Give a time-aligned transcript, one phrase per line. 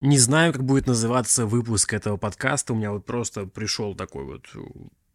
[0.00, 2.72] Не знаю, как будет называться выпуск этого подкаста.
[2.72, 4.60] У меня вот просто пришел такой вот э,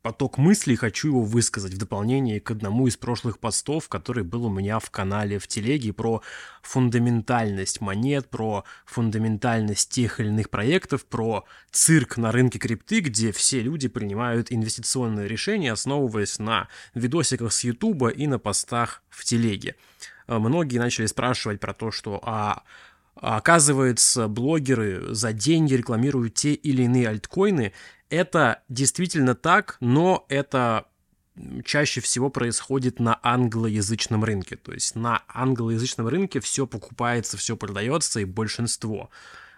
[0.03, 4.49] поток мыслей, хочу его высказать в дополнение к одному из прошлых постов, который был у
[4.51, 6.21] меня в канале в телеге про
[6.61, 13.61] фундаментальность монет, про фундаментальность тех или иных проектов, про цирк на рынке крипты, где все
[13.61, 19.77] люди принимают инвестиционные решения, основываясь на видосиках с Ютуба и на постах в телеге.
[20.27, 22.61] Э, многие начали спрашивать про то, что а
[23.15, 27.73] оказывается, блогеры за деньги рекламируют те или иные альткоины.
[28.09, 30.85] Это действительно так, но это
[31.63, 34.55] чаще всего происходит на англоязычном рынке.
[34.55, 39.09] То есть на англоязычном рынке все покупается, все продается, и большинство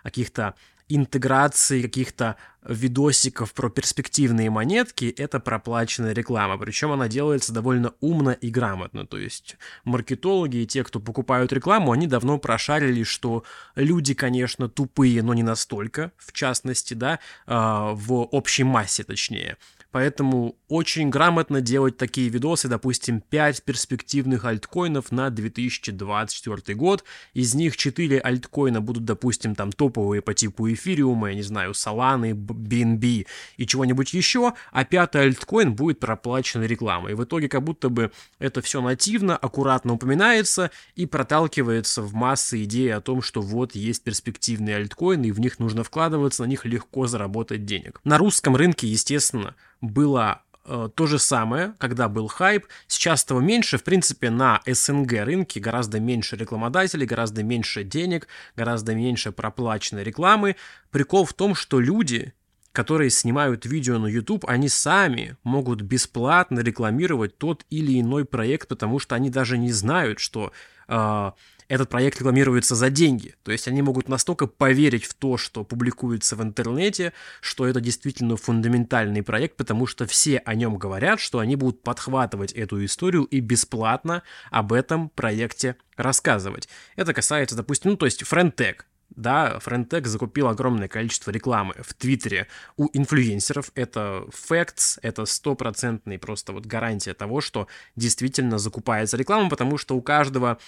[0.04, 0.56] каких-то
[0.90, 2.38] интеграции каких-то
[2.68, 6.58] видосиков про перспективные монетки, это проплаченная реклама.
[6.58, 9.06] Причем она делается довольно умно и грамотно.
[9.06, 13.44] То есть маркетологи и те, кто покупают рекламу, они давно прошарили, что
[13.76, 19.58] люди, конечно, тупые, но не настолько, в частности, да, а, в общей массе точнее.
[19.92, 27.04] Поэтому очень грамотно делать такие видосы, допустим, 5 перспективных альткоинов на 2024 год.
[27.34, 32.34] Из них 4 альткоина будут, допустим, там топовые по типу эфириума, я не знаю, Solana,
[32.34, 37.16] BNB и чего-нибудь еще, а пятый альткоин будет проплачен рекламой.
[37.16, 42.90] В итоге как будто бы это все нативно, аккуратно упоминается и проталкивается в массы идеи
[42.90, 47.08] о том, что вот есть перспективные альткоины, и в них нужно вкладываться, на них легко
[47.08, 48.02] заработать денег.
[48.04, 52.66] На русском рынке, естественно, было э, то же самое, когда был хайп.
[52.88, 53.78] Сейчас этого меньше.
[53.78, 60.56] В принципе, на СНГ рынке гораздо меньше рекламодателей, гораздо меньше денег, гораздо меньше проплаченной рекламы.
[60.92, 62.34] Прикол в том, что люди,
[62.72, 69.00] которые снимают видео на YouTube, они сами могут бесплатно рекламировать тот или иной проект, потому
[69.00, 70.52] что они даже не знают, что
[70.88, 71.32] э,
[71.68, 73.36] этот проект рекламируется за деньги.
[73.44, 78.38] То есть они могут настолько поверить в то, что публикуется в интернете, что это действительно
[78.38, 83.40] фундаментальный проект, потому что все о нем говорят, что они будут подхватывать эту историю и
[83.40, 86.70] бесплатно об этом проекте рассказывать.
[86.96, 92.48] Это касается, допустим, ну то есть Friendtech, да, Friendtech закупил огромное количество рекламы в Твиттере
[92.76, 93.72] у инфлюенсеров.
[93.74, 100.02] Это facts, это стопроцентный просто вот гарантия того, что действительно закупается реклама, потому что у
[100.02, 100.60] каждого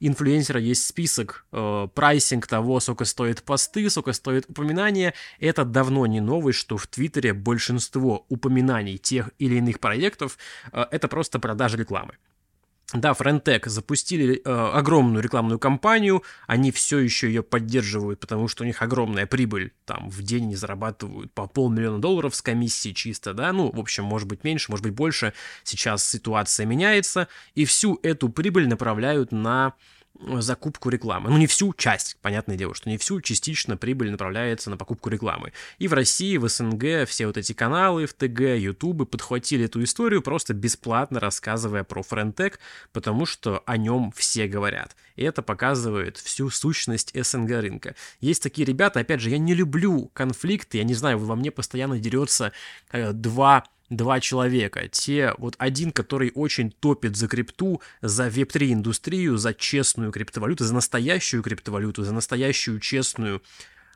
[0.00, 5.14] инфлюенсера есть список, э, прайсинг того, сколько стоит посты, сколько стоит упоминания.
[5.40, 10.38] Это давно не новость, что в Твиттере большинство упоминаний тех или иных проектов
[10.72, 12.14] э, это просто продажа рекламы.
[12.94, 18.66] Да, Френтек запустили э, огромную рекламную кампанию, они все еще ее поддерживают, потому что у
[18.66, 23.52] них огромная прибыль, там в день они зарабатывают по полмиллиона долларов с комиссии чисто, да,
[23.52, 25.34] ну, в общем, может быть меньше, может быть больше,
[25.64, 29.74] сейчас ситуация меняется, и всю эту прибыль направляют на
[30.38, 31.30] закупку рекламы.
[31.30, 35.52] Ну, не всю часть, понятное дело, что не всю, частично прибыль направляется на покупку рекламы.
[35.78, 40.22] И в России, в СНГ все вот эти каналы в ТГ, Ютубы подхватили эту историю,
[40.22, 42.58] просто бесплатно рассказывая про Френтек,
[42.92, 44.96] потому что о нем все говорят.
[45.16, 47.94] И это показывает всю сущность СНГ рынка.
[48.20, 51.98] Есть такие ребята, опять же, я не люблю конфликты, я не знаю, во мне постоянно
[51.98, 52.52] дерется
[52.90, 54.88] э, два два человека.
[54.88, 60.74] Те, вот один, который очень топит за крипту, за веб-3 индустрию, за честную криптовалюту, за
[60.74, 63.42] настоящую криптовалюту, за настоящую честную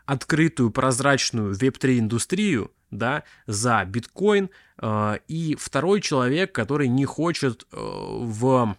[0.04, 7.76] открытую, прозрачную веб-3 индустрию, да, за биткоин, э, и второй человек, который не хочет э,
[7.76, 8.76] в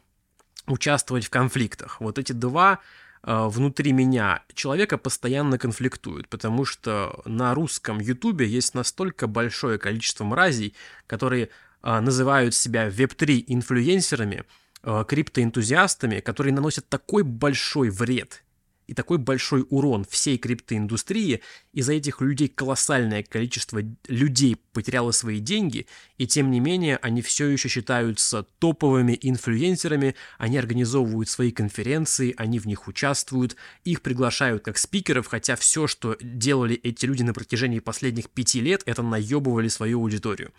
[0.68, 2.00] участвовать в конфликтах.
[2.00, 2.80] Вот эти два
[3.24, 10.76] внутри меня человека постоянно конфликтуют, потому что на русском ютубе есть настолько большое количество мразей,
[11.08, 11.50] которые
[11.84, 14.44] э, называют себя веб-3 инфлюенсерами,
[14.84, 18.44] э, криптоэнтузиастами, которые наносят такой большой вред
[18.88, 21.42] и такой большой урон всей криптоиндустрии,
[21.74, 27.48] из-за этих людей колоссальное количество людей потеряло свои деньги, и тем не менее они все
[27.48, 34.78] еще считаются топовыми инфлюенсерами, они организовывают свои конференции, они в них участвуют, их приглашают как
[34.78, 40.00] спикеров, хотя все, что делали эти люди на протяжении последних пяти лет, это наебывали свою
[40.00, 40.52] аудиторию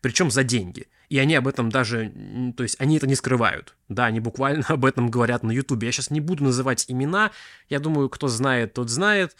[0.00, 0.88] причем за деньги.
[1.08, 2.12] И они об этом даже,
[2.56, 3.76] то есть они это не скрывают.
[3.88, 5.86] Да, они буквально об этом говорят на Ютубе.
[5.86, 7.30] Я сейчас не буду называть имена,
[7.68, 9.36] я думаю, кто знает, тот знает.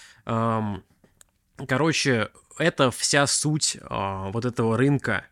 [1.66, 5.24] Короче, это вся суть а, вот этого рынка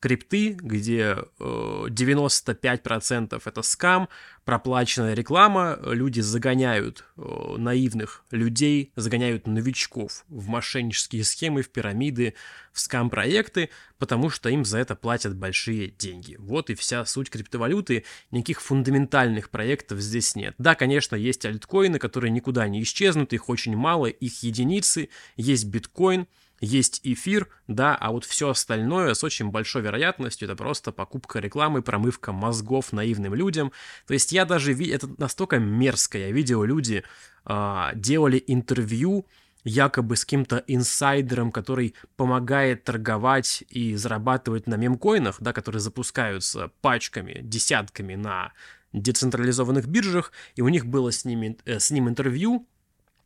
[0.00, 4.08] крипты, где 95% э, это скам,
[4.44, 12.34] проплаченная реклама, люди загоняют э, наивных людей, загоняют новичков в мошеннические схемы, в пирамиды,
[12.72, 13.68] в скам-проекты,
[13.98, 16.36] потому что им за это платят большие деньги.
[16.38, 20.54] Вот и вся суть криптовалюты, никаких фундаментальных проектов здесь нет.
[20.56, 26.26] Да, конечно, есть альткоины, которые никуда не исчезнут, их очень мало, их единицы, есть биткоин–
[26.60, 31.82] есть эфир, да, а вот все остальное с очень большой вероятностью это просто покупка рекламы,
[31.82, 33.72] промывка мозгов наивным людям.
[34.06, 34.90] То есть я даже, ви...
[34.90, 37.02] это настолько мерзко, я видел, люди
[37.46, 39.26] э, делали интервью
[39.64, 47.40] якобы с каким-то инсайдером, который помогает торговать и зарабатывать на мемкоинах, да, которые запускаются пачками,
[47.42, 48.52] десятками на
[48.92, 52.66] децентрализованных биржах, и у них было с, ними, э, с ним интервью,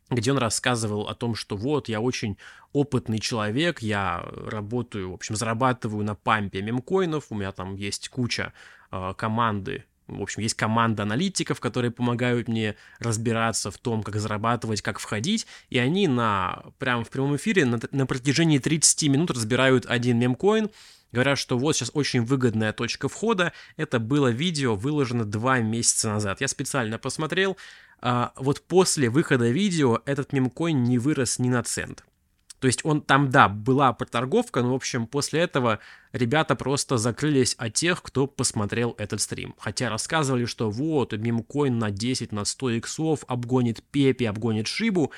[0.09, 2.37] где он рассказывал о том, что вот, я очень
[2.73, 8.53] опытный человек, я работаю, в общем, зарабатываю на пампе мемкоинов, у меня там есть куча
[8.91, 14.81] э, команды, в общем, есть команда аналитиков, которые помогают мне разбираться в том, как зарабатывать,
[14.83, 19.87] как входить, и они на, прямо в прямом эфире на, на протяжении 30 минут разбирают
[19.87, 20.69] один мемкоин,
[21.11, 26.41] говорят, что вот сейчас очень выгодная точка входа, это было видео выложено два месяца назад.
[26.41, 27.57] Я специально посмотрел,
[28.07, 32.05] а, вот после выхода видео этот мемкоин не вырос ни на цент.
[32.59, 35.79] То есть он там, да, была проторговка, но, в общем, после этого
[36.13, 39.55] ребята просто закрылись от тех, кто посмотрел этот стрим.
[39.57, 45.11] Хотя рассказывали, что вот, мемкоин на 10, на 100 иксов обгонит Пепи, обгонит Шибу.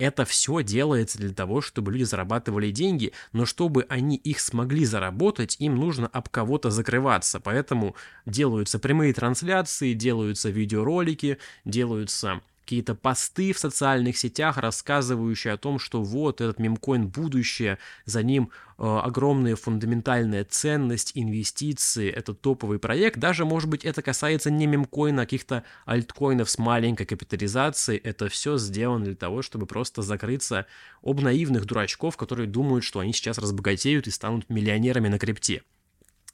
[0.00, 5.56] Это все делается для того, чтобы люди зарабатывали деньги, но чтобы они их смогли заработать,
[5.58, 7.38] им нужно об кого-то закрываться.
[7.38, 7.94] Поэтому
[8.24, 11.36] делаются прямые трансляции, делаются видеоролики,
[11.66, 18.22] делаются какие-то посты в социальных сетях, рассказывающие о том, что вот этот мемкоин будущее, за
[18.22, 23.18] ним э, огромная фундаментальная ценность, инвестиции, это топовый проект.
[23.18, 27.98] Даже, может быть, это касается не мемкоина, а каких-то альткоинов с маленькой капитализацией.
[27.98, 30.66] Это все сделано для того, чтобы просто закрыться
[31.02, 35.64] об наивных дурачков, которые думают, что они сейчас разбогатеют и станут миллионерами на крипте.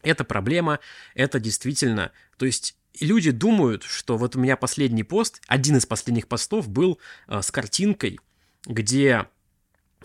[0.02, 0.80] Это проблема,
[1.14, 6.28] это действительно, то есть люди думают, что вот у меня последний пост, один из последних
[6.28, 6.98] постов был
[7.28, 8.20] э, с картинкой,
[8.66, 9.26] где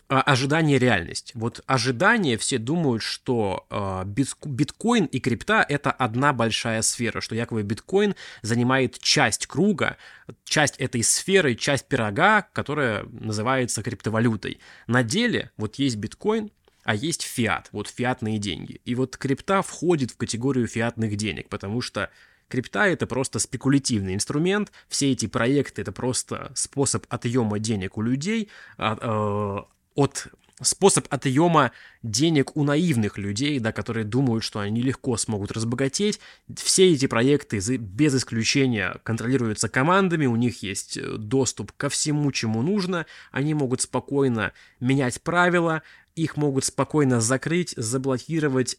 [0.10, 1.32] э, ожидание реальность.
[1.36, 7.64] Вот ожидание все думают, что э, биткоин и крипта это одна большая сфера, что якобы
[7.64, 9.98] биткоин занимает часть круга,
[10.44, 14.60] часть этой сферы, часть пирога, которая называется криптовалютой.
[14.88, 16.52] На деле вот есть биткоин,
[16.84, 18.82] а есть фиат, вот фиатные деньги.
[18.86, 22.10] И вот крипта входит в категорию фиатных денег, потому что
[22.51, 28.50] Крипта это просто спекулятивный инструмент, все эти проекты это просто способ отъема денег у людей,
[28.77, 29.57] от, э,
[29.95, 30.27] от
[30.62, 31.71] способ отъема
[32.03, 36.19] денег у наивных людей, да, которые думают, что они легко смогут разбогатеть.
[36.56, 42.62] Все эти проекты без исключения контролируются командами, у них есть э, доступ ко всему, чему
[42.62, 45.83] нужно, они могут спокойно менять правила,
[46.16, 48.78] их могут спокойно закрыть, заблокировать,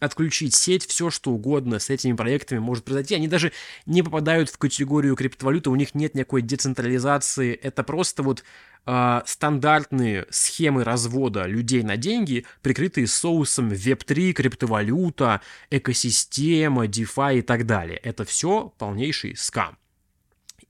[0.00, 3.14] отключить сеть, все что угодно с этими проектами может произойти.
[3.14, 3.52] Они даже
[3.86, 7.54] не попадают в категорию криптовалюты, у них нет никакой децентрализации.
[7.54, 8.44] Это просто вот
[8.86, 15.40] э, стандартные схемы развода людей на деньги, прикрытые соусом Web3, криптовалюта,
[15.70, 17.98] экосистема, DeFi и так далее.
[17.98, 19.78] Это все полнейший скам.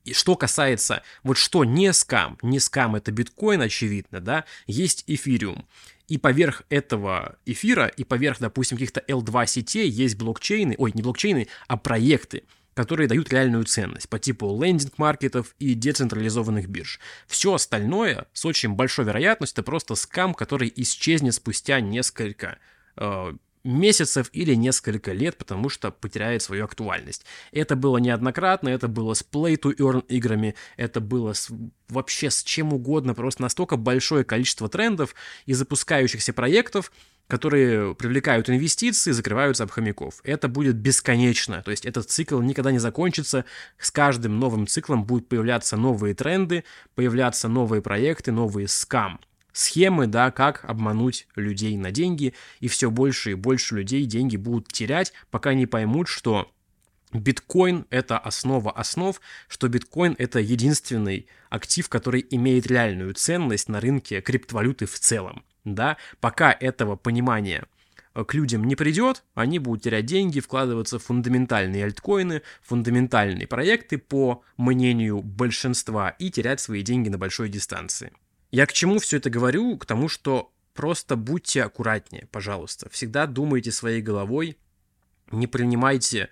[0.04, 5.66] И что касается, вот что не скам, не скам это биткоин, очевидно, да, есть эфириум.
[6.08, 11.48] И поверх этого эфира, и поверх, допустим, каких-то L2 сетей есть блокчейны, ой, не блокчейны,
[11.66, 17.00] а проекты, которые дают реальную ценность по типу лендинг-маркетов и децентрализованных бирж.
[17.26, 22.58] Все остальное с очень большой вероятностью это просто скам, который исчезнет спустя несколько
[22.96, 23.32] э,
[23.64, 27.24] месяцев или несколько лет, потому что потеряет свою актуальность.
[27.50, 31.50] Это было неоднократно, это было с Play to Earn играми, это было с,
[31.88, 35.14] вообще с чем угодно, просто настолько большое количество трендов
[35.46, 36.92] и запускающихся проектов,
[37.26, 40.20] которые привлекают инвестиции, закрываются об хомяков.
[40.24, 43.46] Это будет бесконечно, то есть этот цикл никогда не закончится,
[43.78, 49.20] с каждым новым циклом будут появляться новые тренды, появляться новые проекты, новые скам
[49.54, 54.68] схемы, да, как обмануть людей на деньги, и все больше и больше людей деньги будут
[54.68, 56.50] терять, пока не поймут, что
[57.12, 59.18] биткоин— это основа основ,
[59.48, 65.96] что биткоин— это единственный актив, который имеет реальную ценность на рынке криптовалюты в целом, да,
[66.20, 67.64] пока этого понимания
[68.14, 73.98] э, к людям не придет, они будут терять деньги, вкладываться в фундаментальные альткоины, фундаментальные проекты,
[73.98, 78.12] по мнению большинства, и терять свои деньги на большой дистанции.
[78.54, 79.76] Я к чему все это говорю?
[79.76, 82.88] К тому, что просто будьте аккуратнее, пожалуйста.
[82.88, 84.56] Всегда думайте своей головой,
[85.32, 86.30] не принимайте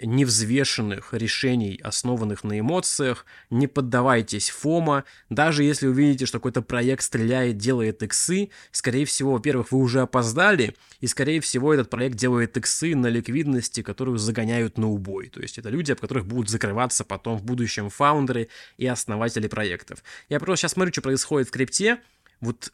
[0.00, 7.56] невзвешенных решений, основанных на эмоциях, не поддавайтесь фома, даже если увидите, что какой-то проект стреляет,
[7.58, 12.94] делает иксы, скорее всего, во-первых, вы уже опоздали, и, скорее всего, этот проект делает иксы
[12.94, 17.38] на ликвидности, которую загоняют на убой, то есть это люди, об которых будут закрываться потом
[17.38, 20.02] в будущем фаундеры и основатели проектов.
[20.28, 22.00] Я просто сейчас смотрю, что происходит в крипте,
[22.40, 22.72] вот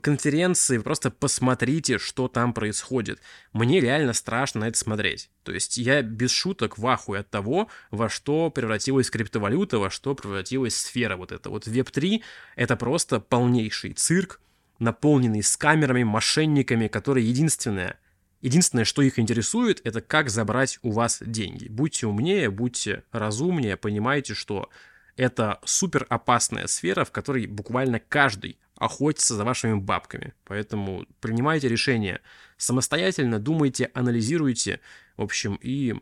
[0.00, 3.20] конференции, просто посмотрите, что там происходит.
[3.52, 5.30] Мне реально страшно на это смотреть.
[5.42, 10.14] То есть я без шуток в ахуе от того, во что превратилась криптовалюта, во что
[10.14, 11.50] превратилась сфера вот эта.
[11.50, 12.22] Вот Web3—
[12.56, 14.40] это просто полнейший цирк,
[14.78, 17.98] наполненный с камерами, мошенниками, которые единственное,
[18.42, 21.68] единственное, что их интересует, это как забрать у вас деньги.
[21.68, 24.68] Будьте умнее, будьте разумнее, понимайте, что
[25.16, 30.34] это супер опасная сфера, в которой буквально каждый охотиться за вашими бабками.
[30.44, 32.20] Поэтому принимайте решения
[32.56, 34.80] самостоятельно, думайте, анализируйте,
[35.16, 35.94] в общем, и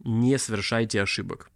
[0.00, 1.50] не совершайте ошибок.